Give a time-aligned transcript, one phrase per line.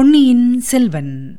[0.00, 1.36] பொன்னியின் செல்வன்.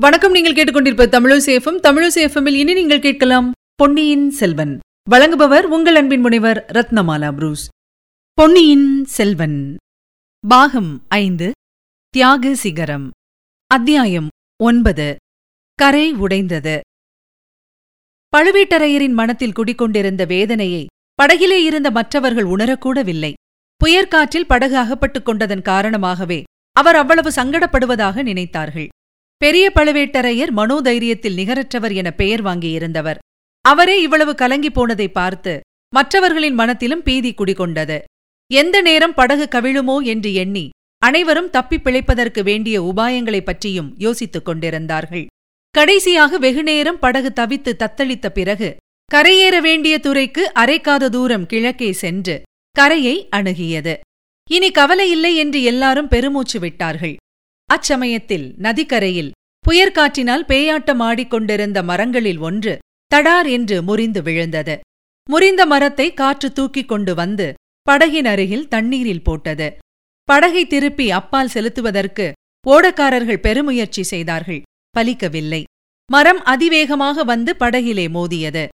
[0.00, 4.78] வணக்கம் நீங்கள் கேட்டுக்கொண்டிருப்ப தமிழசேஃபம் தமிழசேஃபமில் இனி நீங்கள் கேட்கலாம் பொன்னியின் செல்வன்.
[5.10, 7.68] வழங்குபவர் உங்கள் அன்பின் முனைவர் ரத்னமாலா புரூஸ்.
[8.32, 9.76] பொன்னியின் செல்வன்.
[10.48, 11.52] பாகம் ஐந்து
[12.08, 13.10] தியாக சிகரம்.
[13.66, 14.28] அத்தியாயம்
[14.62, 15.16] ஒன்பது
[15.74, 16.80] கரை உடைந்தது.
[18.36, 20.86] பழுவேட்டரையரின் மனத்தில் குடிக்கொண்டிருந்த வேதனையை
[21.22, 23.32] படகிலே இருந்த மற்றவர்கள் உணரக்கூடவில்லை.
[23.84, 28.88] புயற்காற்றில் படகு அகப்பட்டுக் கொண்டதன் காரணமாகவே அவர் அவ்வளவு சங்கடப்படுவதாக நினைத்தார்கள்.
[29.36, 33.16] பெரிய பழுவேட்டரையர் மனோதைரியத்தில் நிகரற்றவர் என பெயர் வாங்கியிருந்தவர்.
[33.60, 35.60] அவரே இவ்வளவு கலங்கி போனதை பார்த்து
[35.94, 37.98] மற்றவர்களின் மனத்திலும் பீதி குடிகொண்டது.
[38.52, 40.68] எந்த நேரம் படகு கவிழுமோ என்று எண்ணி
[40.98, 45.26] அனைவரும் தப்பிப் பிழைப்பதற்கு வேண்டிய உபாயங்களைப் பற்றியும் யோசித்துக் கொண்டிருந்தார்கள்.
[45.70, 48.76] கடைசியாக வெகுநேரம் படகு தவித்து தத்தளித்த பிறகு
[49.14, 52.42] கரையேற வேண்டிய துறைக்கு அரைக்காத தூரம் கிழக்கே சென்று
[52.80, 53.94] கரையை அணுகியது.
[54.50, 57.16] இனி கவலை இல்லை என்று எல்லாரும் பெருமூச்சு விட்டார்கள்.
[57.70, 59.30] அச்சமயத்தில் நதிக்கரையில்
[59.64, 62.78] புயற்காற்றினால் பேயாட்டம் ஆடிக்கொண்டிருந்த மரங்களில் ஒன்று
[63.14, 64.80] தடார் என்று முறிந்து விழுந்தது.
[65.30, 67.54] முறிந்த மரத்தை காற்று தூக்கிக் கொண்டு வந்து
[67.90, 69.68] படகின் அருகில் தண்ணீரில் போட்டது.
[70.24, 72.32] படகை திருப்பி அப்பால் செலுத்துவதற்கு
[72.66, 74.62] ஓடக்காரர்கள் பெருமுயற்சி செய்தார்கள்.
[74.96, 75.62] பலிக்கவில்லை.
[76.10, 78.68] மரம் அதிவேகமாக வந்து படகிலே மோதியது.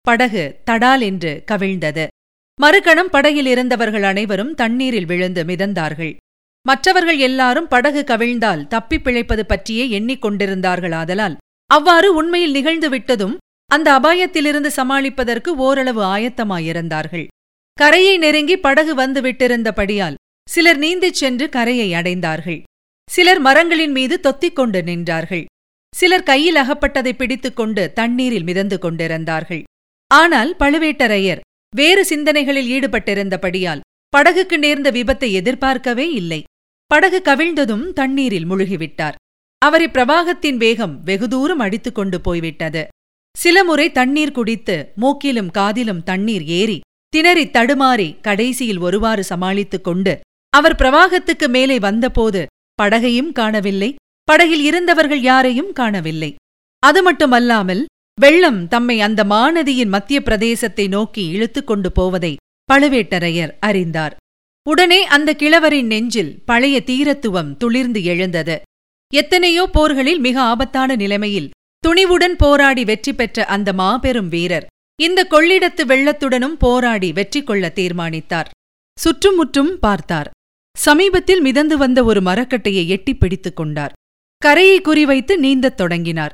[0.00, 2.06] படகு தடால் என்று கவிழ்ந்தது.
[2.60, 6.16] மறுகணம் படகில் இருந்தவர்கள் அனைவரும் தண்ணீரில் விழுந்து மிதந்தார்கள்.
[6.62, 11.36] மற்றவர்கள் எல்லாரும் படகு கவிழ்ந்தால் தப்பிப் பிழைப்பது பற்றியே எண்ணிக்கொண்டிருந்தார்கள் ஆதலால்
[11.66, 13.36] அவ்வாறு உண்மையில் நிகழ்ந்து விட்டதும்
[13.66, 17.26] அந்த அபாயத்திலிருந்து சமாளிப்பதற்கு ஓரளவு ஆயத்தமாயிருந்தார்கள்.
[17.74, 20.14] கரையை நெருங்கி படகு வந்து விட்டிருந்தபடியால்
[20.50, 22.62] சிலர் நீந்திச் சென்று கரையை அடைந்தார்கள்.
[23.10, 25.44] சிலர் மரங்களின் மீது தொத்திக் கொண்டு நின்றார்கள்.
[25.96, 29.62] சிலர் கையில் அகப்பட்டதை பிடித்துக்கொண்டு தண்ணீரில் மிதந்து கொண்டிருந்தார்கள்.
[30.08, 31.40] ஆனால் பழுவேட்டரையர்
[31.76, 33.80] வேறு சிந்தனைகளில் ஈடுபட்டிருந்தபடியால்
[34.16, 36.42] படகுக்கு நேர்ந்த விபத்தை எதிர்பார்க்கவே இல்லை.
[36.86, 39.14] படகு கவிழ்ந்ததும் தண்ணீரில் முழுகிவிட்டார்.
[39.58, 42.88] அவரை பிரவாகத்தின் வேகம் வெகு தூரம் அடித்துக் கொண்டு போய்விட்டது.
[43.38, 46.80] சில முறை தண்ணீர் குடித்து மூக்கிலும் காதிலும் தண்ணீர் ஏறி
[47.16, 52.46] திணறித் தடுமாறி கடைசியில் ஒருவாறு சமாளித்துக் கொண்டு அவர் பிரவாகத்துக்கு மேலே வந்தபோது
[52.82, 53.94] படகையும் காணவில்லை.
[54.24, 56.34] படகில் இருந்தவர்கள் யாரையும் காணவில்லை.
[56.78, 57.86] அது மட்டுமல்லாமல்
[58.20, 62.36] வெள்ளம் தம்மை அந்த மாநதியின் மத்திய பிரதேசத்தை நோக்கி இழுத்துக் கொண்டு போவதை
[62.72, 64.16] பழுவேட்டரையர் அறிந்தார்.
[64.68, 68.60] உடனே அந்த கிழவரின் நெஞ்சில் பழைய தீரத்துவம் துளிர்ந்து எழுந்தது.
[69.14, 71.50] எத்தனையோ போர்களில் மிக ஆபத்தான நிலைமையில்
[71.86, 74.66] துணிவுடன் போராடி வெற்றி பெற்ற அந்த மாபெரும் வீரர்
[75.02, 78.50] இந்த கொள்ளிடத்து வெள்ளத்துடனும் போராடி வெற்றி கொள்ள தீர்மானித்தார்.
[79.00, 80.30] சுற்றுமுற்றும் பார்த்தார்.
[80.78, 83.92] சமீபத்தில் மிதந்து வந்த ஒரு மரக்கட்டையை எட்டிப் பிடித்துக் கொண்டார்.
[84.38, 86.32] கரையை குறிவைத்து நீந்தத் தொடங்கினார்.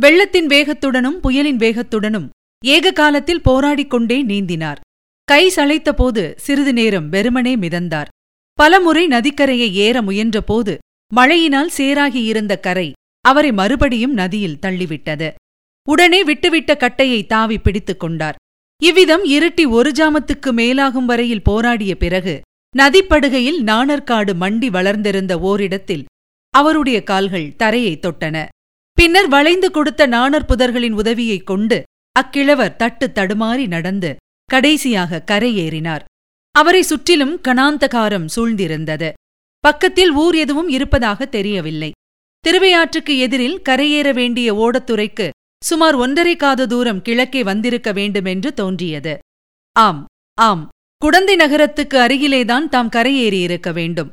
[0.00, 2.28] வெள்ளத்தின் வேகத்துடனும் புயலின் வேகத்துடனும்
[2.64, 4.80] ஏக காலத்தில் போராடிக் கொண்டே நீந்தினார்.
[5.24, 8.08] கை சளைத்தபோது சிறிது நேரம் வெறுமனே மிதந்தார்.
[8.52, 10.76] பலமுறை நதிக்கரையை ஏற முயன்றபோது
[11.14, 15.28] மழையினால் சேராகியிருந்த கரை அவரை மறுபடியும் நதியில் தள்ளிவிட்டது.
[15.88, 18.36] உடனே விட்டுவிட்ட கட்டையை தாவி பிடித்துக் கொண்டார்.
[18.82, 22.40] இவ்விதம் இருட்டி ஒரு ஜாமத்துக்கு மேலாகும் வரையில் போராடிய பிறகு
[22.76, 26.04] நதிப்படுகையில் நாணற்காடு மண்டி வளர்ந்திருந்த ஓரிடத்தில்
[26.54, 28.46] அவருடைய கால்கள் தரையை தொட்டன.
[28.98, 31.82] பின்னர் வளைந்து கொடுத்த நாணர் புதர்களின் உதவியைக் கொண்டு
[32.12, 36.00] அக்கிழவர் தட்டு தடுமாறி நடந்து கடைசியாக கரையேறினார்.
[36.50, 39.12] அவரை சுற்றிலும் கணாந்தகாரம் சூழ்ந்திருந்தது.
[39.58, 41.90] பக்கத்தில் ஊர் எதுவும் இருப்பதாக தெரியவில்லை.
[42.48, 45.30] திருவையாற்றுக்கு எதிரில் கரையேற வேண்டிய ஓடத்துறைக்கு
[45.64, 49.18] சுமார் ஒன்றரை காத தூரம் கிழக்கே வந்திருக்க வேண்டுமென்று தோன்றியது.
[49.72, 50.04] ஆம்
[50.34, 54.10] ஆம் குடந்தை நகரத்துக்கு அருகிலேதான் தாம் கரையேறியிருக்க வேண்டும்.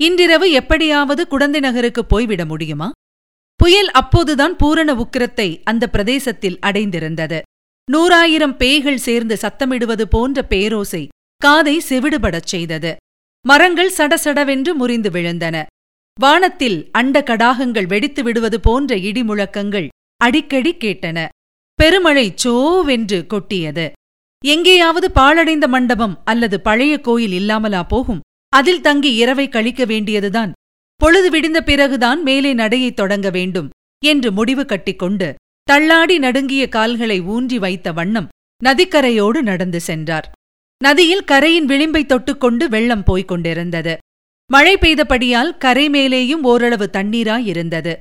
[0.00, 2.90] இன்றிரவு எப்படியாவது குடந்தை நகருக்கு போய்விட முடியுமா?
[3.60, 7.38] புயல் அப்போதுதான் பூரண உக்கிரத்தை அந்த பிரதேசத்தில் அடைந்திருந்தது.
[7.92, 12.96] நூறாயிரம் பேய்கள் சேர்ந்து சத்தமிடுவது போன்ற பேரோசை காதை செவிடுபடச் செய்தது.
[13.46, 15.56] மரங்கள் சடசடவென்று முறிந்து விழுந்தன.
[16.20, 21.18] வானத்தில் அண்ட கடாகங்கள் வெடித்து விடுவது போன்ற இடி முழக்கங்கள் அடிக்கடி கேட்டன.
[21.74, 23.86] பெருமழை சோவென்று கொட்டியது.
[24.44, 28.20] எங்கேயாவது பாழடைந்த மண்டபம் அல்லது பழைய கோயில் இல்லாமலா போகும்.
[28.48, 30.52] அதில் தங்கி இரவை கழிக்க வேண்டியதுதான்
[30.98, 33.70] பொழுது விடிந்த பிறகுதான் மேலே நடையைத் தொடங்க வேண்டும்
[34.04, 38.28] என்று முடிவு கட்டிக்கொண்டு தள்ளாடி நடுங்கிய கால்களை ஊன்றி வைத்த வண்ணம்
[38.64, 40.30] நதிக்கரையோடு நடந்து சென்றார்.
[40.84, 43.98] நதியில் கரையின் விளிம்பை தொட்டுக்கொண்டு வெள்ளம் போய்க் கொண்டிருந்தது.
[44.50, 47.98] மழை பெய்தபடியால் கரை மேலேயும் ஓரளவு தண்ணீராயிருந்தது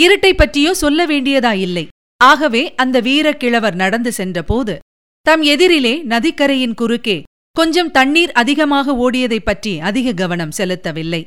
[0.00, 4.78] இருட்டை பற்றியோ சொல்ல வேண்டியதாயில்லை ஆகவே அந்த வீரக்கிழவர் நடந்து சென்றபோது
[5.20, 7.22] தம் எதிரிலே நதிக்கரையின் குறுக்கே
[7.52, 11.24] கொஞ்சம் தண்ணீர் அதிகமாக ஓடியதைப் பற்றி அதிக கவனம் செலுத்தவில்லை.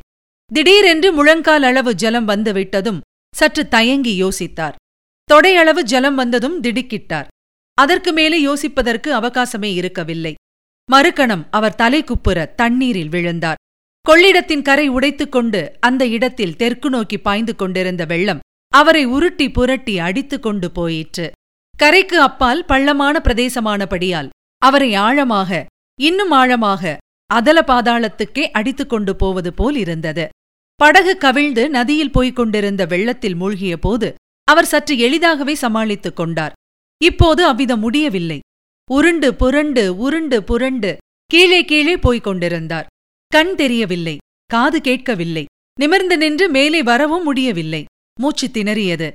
[0.54, 3.00] திடீரென்று முழங்கால் அளவு ஜலம் வந்துவிட்டதும்
[3.36, 4.76] சற்று தயங்கி யோசித்தார்.
[5.34, 7.28] தொடையளவு ஜலம் வந்ததும் திடுக்கிட்டார்.
[7.74, 10.36] அதற்கு மேலே யோசிப்பதற்கு அவகாசமே இருக்கவில்லை.
[10.92, 13.56] மறுக்கணம் அவர் தலைக்குப்புற தண்ணீரில் விழுந்தார்.
[14.10, 20.44] கொள்ளிடத்தின் கரை உடைத்துக் கொண்டு அந்த இடத்தில் தெற்கு நோக்கி பாய்ந்து கொண்டிருந்த வெள்ளம் அவரை உருட்டி புரட்டி அடித்துக்
[20.44, 21.32] கொண்டு போயிற்று.
[21.78, 25.66] கரைக்கு அப்பால் பள்ளமான பிரதேசமானபடியால் அவரை ஆழமாக
[26.00, 30.30] இன்னும் ஆழமாக அதல பாதாளத்துக்கே அடித்துக் கொண்டு போவது போல் இருந்தது.
[30.80, 36.54] படகு கவிழ்ந்து நதியில் போய்க் கொண்டிருந்த வெள்ளத்தில் மூழ்கிய போது அவர் சற்று எளிதாகவே சமாளித்துக் கொண்டார்.
[37.04, 38.40] இப்போது அவ்விதம் முடியவில்லை.
[38.92, 42.88] உருண்டு புரண்டு உருண்டு புரண்டு கீழே கீழே போய்க் கொண்டிருந்தார்.
[43.28, 45.46] கண் தெரியவில்லை காது கேட்கவில்லை
[45.80, 47.86] நிமிர்ந்து நின்று மேலே வரவும் முடியவில்லை.
[48.20, 49.12] மூச்சு திணறியது.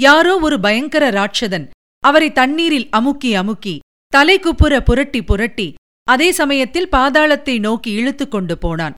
[0.00, 1.66] யாரோ ஒரு பயங்கர ராட்சதன்
[2.04, 3.78] அவரை தண்ணீரில் அமுக்கி அமுக்கி
[4.16, 5.68] தலைக்குப்புற புரட்டி புரட்டி
[6.04, 8.94] அதே சமயத்தில் பாதாளத்தை நோக்கி இழுத்துக் கொண்டு போனான்.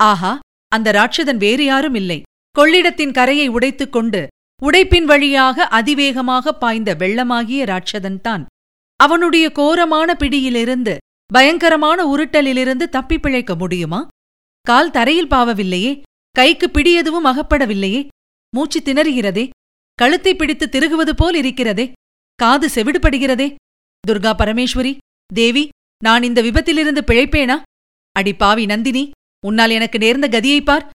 [0.00, 0.32] ஆஹா!
[0.74, 2.18] அந்த ராட்சதன் வேறு யாரும் இல்லை.
[2.56, 4.20] கொள்ளிடத்தின் கரையை உடைத்துக் கொண்டு
[4.62, 8.42] உடைப்பின் வழியாக அதிவேகமாக பாய்ந்த வெள்ளமாகிய ராட்சதன்தான்
[9.00, 10.94] அவனுடைய கோரமான பிடியிலிருந்து
[11.30, 14.00] பயங்கரமான உருட்டலிலிருந்து தப்பி பிழைக்க முடியுமா?
[14.66, 15.92] கால் தரையில் பாவவில்லையே?
[16.36, 18.00] கைக்கு பிடி எதுவும் அகப்படவில்லையே?
[18.52, 19.44] மூச்சு திணறுகிறதே?
[19.98, 21.86] கழுத்தை பிடித்து திருகுவது போல் இருக்கிறதே?
[22.38, 23.48] காது செவிடுபடுகிறதே?
[24.04, 24.92] துர்கா பரமேஸ்வரி
[25.34, 25.64] தேவி
[26.04, 27.56] நான் இந்த விபத்திலிருந்து பிழைப்பேனா?
[28.16, 29.04] அடி பாவி நந்தினி!
[29.46, 30.90] உன்னால் எனக்கு நேர்ந்த கதியைப் பார்.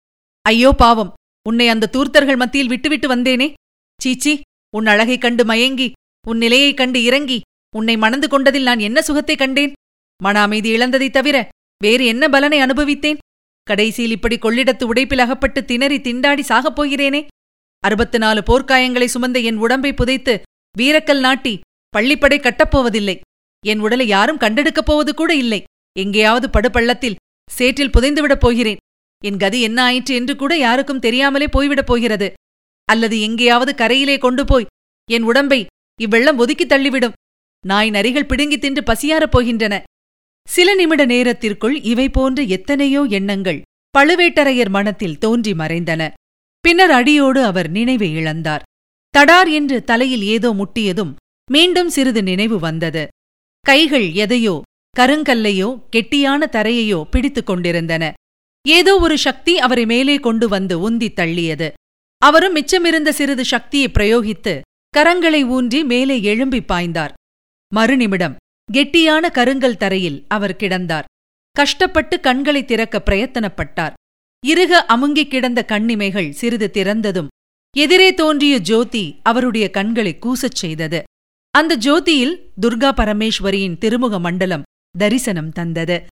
[0.41, 1.13] ஐயோ பாவம்.
[1.49, 3.53] உன்னை அந்த தூர்த்தர்கள் மத்தியில் விட்டுவிட்டு வந்தேனே.
[4.01, 4.41] சீச்சி
[4.75, 5.91] உன் அழகைக் கண்டு மயங்கி
[6.27, 7.41] உன் நிலையைக் கண்டு இறங்கி
[7.75, 9.73] உன்னை மணந்து கொண்டதில் நான் என்ன சுகத்தை கண்டேன்?
[10.23, 11.47] மன அமைதி இழந்ததைத் தவிர
[11.83, 13.17] வேறு என்ன பலனை அனுபவித்தேன்?
[13.63, 17.27] கடைசியில் இப்படி கொள்ளிடத்து உடைப்பில் அகப்பட்டு திணறி திண்டாடி சாகப் போகிறேனே.
[17.79, 20.41] அறுபத்து நாலு போர்க்காயங்களை சுமந்த என் உடம்பை புதைத்து
[20.77, 21.59] வீரக்கல் நாட்டி
[21.97, 23.19] பள்ளிப்படை கட்டப்போவதில்லை
[23.65, 25.63] என் உடலை யாரும் கண்டெடுக்கப் போவது கூட இல்லை.
[25.99, 27.15] எங்கேயாவது படுபள்ளத்தில்
[27.51, 28.77] சேற்றில் புதைந்துவிடப் போகிறேன்.
[29.25, 32.33] என் கதி என்ன ஆயிற்று என்று கூட யாருக்கும் தெரியாமலே போய்விடப் போகிறது.
[32.85, 34.65] அல்லது எங்கேயாவது கரையிலே கொண்டு போய்
[35.11, 35.65] என் உடம்பை
[36.01, 37.11] இவ்வெள்ளம் ஒதுக்கித் தள்ளிவிடும்.
[37.65, 39.83] நாய் நரிகள் பிடுங்கித் தின்று பசியாரப் போகின்றன.
[40.49, 43.61] சில நிமிட நேரத்திற்குள் இவை போன்ற எத்தனையோ எண்ணங்கள்
[43.97, 46.09] பழுவேட்டரையர் மனத்தில் தோன்றி மறைந்தன.
[46.59, 48.61] பின்னர் அடியோடு அவர் நினைவை இழந்தார்.
[49.17, 51.15] தடார் என்று தலையில் ஏதோ முட்டியதும்
[51.51, 53.07] மீண்டும் சிறிது நினைவு வந்தது.
[53.59, 54.61] கைகள் எதையோ
[54.99, 58.13] கருங்கல்லையோ கெட்டியான தரையையோ பிடித்துக் கொண்டிருந்தன.
[58.67, 61.67] ஏதோ ஒரு சக்தி அவரை மேலே கொண்டு வந்து உந்தித் தள்ளியது.
[62.17, 64.61] அவரும் மிச்சமிருந்த சிறிது சக்தியை பிரயோகித்து
[64.97, 67.13] கரங்களை ஊன்றி மேலே எழும்பி பாய்ந்தார்.
[67.75, 68.35] மறுநிமிடம்
[68.73, 71.03] கெட்டியான கருங்கல் தரையில் அவர் கிடந்தார்.
[71.51, 73.93] கஷ்டப்பட்டு கண்களை திறக்க பிரயத்தனப்பட்டார்.
[74.45, 77.27] இறுக அமுங்கிக் கிடந்த கண்ணிமைகள் சிறிது திறந்ததும்
[77.77, 81.03] எதிரே தோன்றிய ஜோதி அவருடைய கண்களை கூசச் செய்தது.
[81.51, 84.63] அந்த ஜோதியில் துர்கா பரமேஸ்வரியின் திருமுக மண்டலம்
[84.97, 86.05] தரிசனம் தந்தது.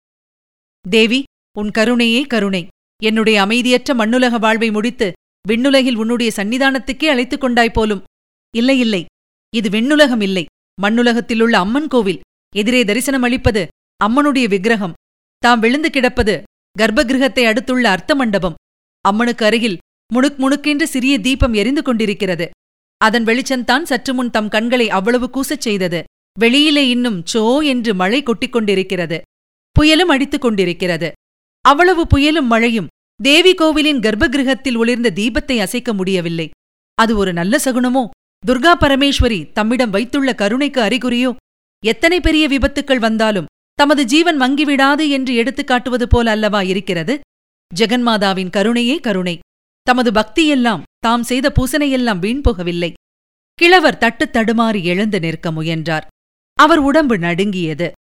[0.88, 1.23] தேவி
[1.58, 2.67] உன் கருணையே கருணை.
[3.02, 5.12] என்னுடைய அமைதியற்ற மண்ணுலக வாழ்வை முடித்து
[5.49, 8.02] விண்ணுலகில் உன்னுடைய சன்னிதானத்துக்கே அழைத்துக் கொண்டாய் போலும்.
[8.56, 9.05] இல்லை இல்லை.
[9.55, 10.44] இது விண்ணுலகம் இல்லை.
[10.82, 12.20] மண்ணுலகத்திலுள்ள அம்மன் கோவில்.
[12.56, 13.69] எதிரே தரிசனம் அளிப்பது
[14.05, 14.93] அம்மனுடைய விக்கிரகம்.
[15.38, 16.43] தாம் விழுந்து கிடப்பது
[16.78, 18.55] கர்ப்பகிரகத்தை அடுத்துள்ள அர்த்த மண்டபம்.
[19.00, 19.78] அம்மனுக்கு அருகில்
[20.14, 22.50] முணுக் முணுக்கென்று சிறிய தீபம் எரிந்து கொண்டிருக்கிறது.
[22.99, 26.05] அதன் வெளிச்சந்தான் சற்று முன் தம் கண்களை அவ்வளவு கூசச் செய்தது.
[26.38, 29.23] வெளியிலே இன்னும் சோ என்று மழை கொட்டிக் கொண்டிருக்கிறது
[29.81, 31.12] புயலும் அடித்துக் கொண்டிருக்கிறது.
[31.61, 32.87] அவ்வளவு புயலும் மழையும்
[33.23, 36.50] தேவி கோவிலின் கர்ப்பகிருகத்தில் ஒளிர்ந்த தீபத்தை அசைக்க முடியவில்லை.
[36.95, 38.09] அது ஒரு நல்ல சகுனமோ?
[38.47, 41.37] துர்கா பரமேஸ்வரி தம்மிடம் வைத்துள்ள கருணைக்கு அறிகுறியோ?
[41.85, 47.21] எத்தனை பெரிய விபத்துக்கள் வந்தாலும் தமது ஜீவன் மங்கிவிடாது என்று எடுத்துக் காட்டுவது போல அல்லவா இருக்கிறது?
[47.75, 49.38] ஜெகன்மாதாவின் கருணையே கருணை.
[49.83, 52.92] தமது பக்தியெல்லாம் தாம் செய்த பூசனையெல்லாம் வீண் போகவில்லை.
[53.54, 56.07] கிழவர் தட்டுத் தடுமாறி எழுந்து நிற்க முயன்றார்.
[56.54, 57.92] அவர் உடம்பு நடுங்கியது.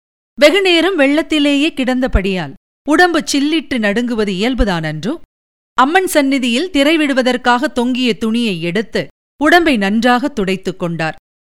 [0.41, 2.53] வெகுநேரம் வெள்ளத்திலேயே கிடந்தபடியால்
[2.89, 5.15] உடம்பு சில்லிட்டு நடுங்குவது இயல்புதானன்றோ
[5.75, 9.07] அம்மன் சந்நிதியில் திரைவிடுவதற்காக தொங்கிய துணியை எடுத்து
[9.43, 11.17] உடம்பை நன்றாக துடைத்துக் கொண்டார்.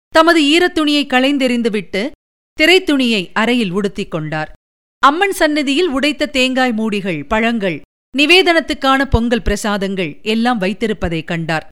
[0.09, 2.11] தமது ஈரத்துணியை களைந்தெறிந்துவிட்டு
[2.59, 4.51] திரைத்துணியை அறையில் உடுத்திக் கொண்டார்.
[4.99, 7.81] அம்மன் சந்நிதியில் உடைத்த தேங்காய் மூடிகள் பழங்கள்
[8.17, 11.67] நிவேதனத்துக்கான பொங்கல் பிரசாதங்கள் எல்லாம் வைத்திருப்பதைக் கண்டார்.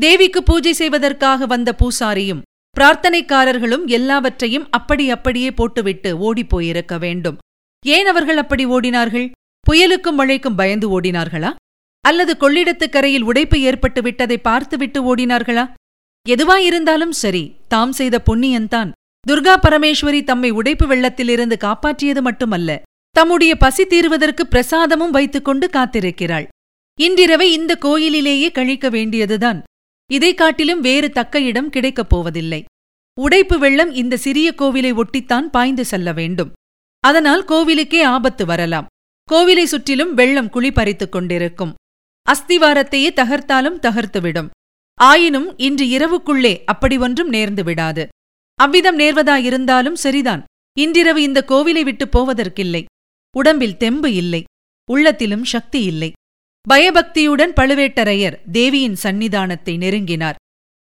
[0.00, 2.40] தேவிக்கு பூஜை செய்வதற்காக வந்த பூசாரியும்
[2.78, 7.38] பிரார்த்தனைக்காரர்களும் எல்லாவற்றையும் அப்படி அப்படியே போட்டுவிட்டு ஓடிப்போயிருக்க வேண்டும்.
[7.86, 9.30] ஏன் அவர்கள் அப்படி ஓடினார்கள்?
[9.70, 11.54] புயலுக்கும் மழைக்கும் பயந்து ஓடினார்களா?
[12.00, 15.72] அல்லது கொள்ளிடத்துக் கரையில் உடைப்பு ஏற்பட்டு விட்டதை பார்த்துவிட்டு ஓடினார்களா?
[16.28, 18.90] எதுவாயிருந்தாலும் சரி தாம் செய்த புண்ணியன்தான்
[19.30, 26.46] துர்கா பரமேஸ்வரி தம்மை உடைப்பு வெள்ளத்திலிருந்து காப்பாற்றியது மட்டுமல்ல தம்முடைய பசி தீர்வதற்கு பிரசாதமும் வைத்துக்கொண்டு காத்திருக்கிறாள்.
[27.00, 29.62] இன்றிரவை இந்த கோயிலிலேயே கழிக்க வேண்டியதுதான்.
[30.12, 32.64] இதைக் காட்டிலும் வேறு தக்க இடம் கிடைக்கப் போவதில்லை.
[33.20, 36.52] உடைப்பு வெள்ளம் இந்த சிறிய கோவிலை ஒட்டித்தான் பாய்ந்து செல்ல வேண்டும்.
[37.00, 38.86] அதனால் கோவிலுக்கே ஆபத்து வரலாம்.
[39.32, 41.74] கோவிலை சுற்றிலும் வெள்ளம் குழி பறித்துக் கொண்டிருக்கும்.
[42.30, 44.48] அஸ்திவாரத்தையே தகர்த்தாலும் தகர்த்துவிடும்
[44.94, 48.08] ஆயினும் இன்று இரவுக்குள்ளே அப்படி ஒன்றும் நேர்ந்து விடாது.
[48.54, 50.44] அவ்விதம் நேர்வதாயிருந்தாலும் சரிதான்.
[50.78, 52.84] இன்றிரவு இந்த கோவிலை விட்டுப் போவதற்கில்லை.
[53.36, 54.44] உடம்பில் தெம்பு இல்லை.
[54.90, 56.12] உள்ளத்திலும் சக்தி இல்லை.
[56.68, 60.34] பயபக்தியுடன் பழுவேட்டரையர் தேவியின் சந்நிதானத்தை நெருங்கினார்.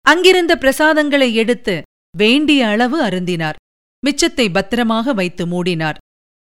[0.01, 1.81] அங்கிருந்த பிரசாதங்களை எடுத்து
[2.17, 3.55] வேண்டிய அளவு அருந்தினார்.
[4.05, 5.97] மிச்சத்தை பத்திரமாக வைத்து மூடினார்.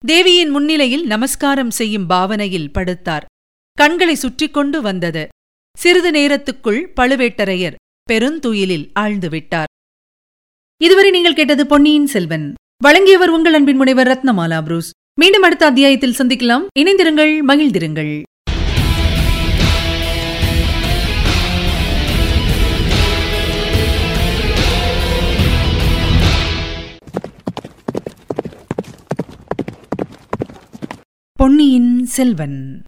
[0.07, 3.23] தேவியின் முன்னிலையில் நமஸ்காரம் செய்யும் பாவனையில் படுத்தார்.
[3.73, 5.29] கண்களை சுற்றிக் கொண்டு வந்தது.
[5.79, 7.75] சிறிது நேரத்துக்குள் பழுவேட்டரையர்
[8.11, 9.71] பெருந்துயிலில் ஆழ்ந்துவிட்டார்
[10.77, 12.55] இதுவரை நீங்கள் கேட்டது பொன்னியின் செல்வன்.
[12.83, 14.91] வழங்கியவர் உங்கள் அன்பின் முனைவர் ரத்னமாலா புரூஸ்.
[15.21, 16.65] மீண்டும் அடுத்த அத்தியாயத்தில் சந்திக்கலாம்.
[16.79, 18.23] இணைந்திருங்கள் மகிழ்ந்திருங்கள்.
[31.41, 32.83] பொன்னியின் செல்வன்.